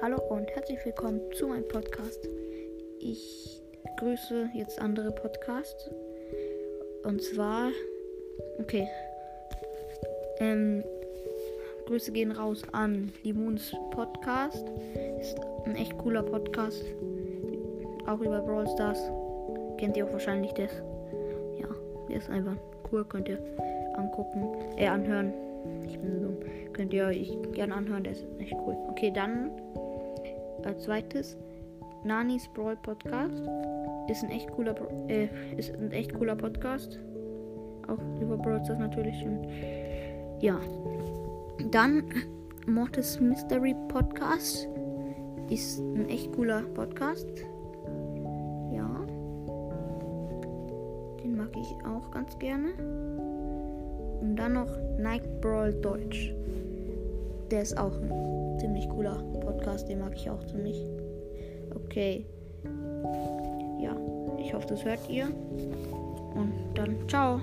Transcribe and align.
Hallo 0.00 0.16
und 0.28 0.48
herzlich 0.50 0.78
willkommen 0.84 1.20
zu 1.34 1.48
meinem 1.48 1.66
Podcast. 1.66 2.28
Ich 3.00 3.60
grüße 3.98 4.50
jetzt 4.54 4.80
andere 4.80 5.10
Podcasts. 5.10 5.90
Und 7.02 7.20
zwar, 7.20 7.72
okay, 8.60 8.86
ähm, 10.38 10.84
Grüße 11.86 12.12
gehen 12.12 12.30
raus 12.30 12.62
an 12.70 13.12
Limons 13.24 13.74
Podcast. 13.90 14.64
Ist 15.20 15.36
ein 15.64 15.74
echt 15.74 15.98
cooler 15.98 16.22
Podcast. 16.22 16.84
Auch 18.06 18.20
über 18.20 18.40
Brawl 18.40 18.68
Stars. 18.68 19.00
Kennt 19.78 19.96
ihr 19.96 20.06
auch 20.06 20.12
wahrscheinlich 20.12 20.52
das. 20.52 20.70
Ja, 21.58 21.66
der 22.08 22.18
ist 22.18 22.30
einfach 22.30 22.56
cool. 22.92 23.04
Könnt 23.04 23.28
ihr 23.28 23.40
angucken, 23.94 24.46
äh, 24.76 24.86
anhören. 24.86 25.32
Ich 25.84 25.98
bin 25.98 26.12
so 26.12 26.20
dumm. 26.20 26.36
Könnt 26.72 26.94
ihr 26.94 27.06
euch 27.06 27.36
gerne 27.52 27.74
anhören, 27.74 28.04
der 28.04 28.12
ist 28.12 28.24
echt 28.38 28.54
cool. 28.64 28.76
Okay, 28.90 29.10
dann 29.12 29.50
als 30.68 30.84
zweites 30.84 31.36
Nanis 32.04 32.46
Brawl 32.48 32.76
Podcast. 32.76 33.42
Ist 34.08 34.22
ein 34.22 34.30
echt 34.30 34.50
cooler, 34.52 34.74
äh, 35.08 35.28
ist 35.56 35.74
ein 35.74 35.90
echt 35.92 36.14
cooler 36.14 36.36
Podcast. 36.36 37.00
Auch 37.88 37.98
über 38.20 38.36
Brawl 38.36 38.62
Stars 38.64 38.78
natürlich. 38.78 39.24
Und 39.24 39.46
ja. 40.40 40.58
Dann 41.70 42.04
Mortis 42.66 43.18
Mystery 43.18 43.74
Podcast. 43.88 44.68
Ist 45.50 45.80
ein 45.80 46.08
echt 46.08 46.32
cooler 46.32 46.62
Podcast. 46.74 47.26
Ja. 48.72 48.88
Den 51.22 51.36
mag 51.36 51.50
ich 51.56 51.74
auch 51.86 52.10
ganz 52.10 52.38
gerne. 52.38 52.68
Und 54.20 54.36
dann 54.36 54.52
noch 54.52 54.70
Night 54.98 55.40
Brawl 55.40 55.72
Deutsch. 55.72 56.34
Der 57.50 57.62
ist 57.62 57.78
auch 57.78 57.98
ein 58.00 58.37
ziemlich 58.58 58.88
cooler 58.88 59.16
Podcast, 59.40 59.88
den 59.88 60.00
mag 60.00 60.14
ich 60.14 60.28
auch 60.28 60.44
ziemlich. 60.44 60.84
Okay. 61.74 62.26
Ja, 63.80 63.96
ich 64.38 64.52
hoffe, 64.52 64.66
das 64.68 64.84
hört 64.84 65.08
ihr. 65.08 65.26
Und 66.34 66.52
dann 66.74 66.96
ciao. 67.08 67.40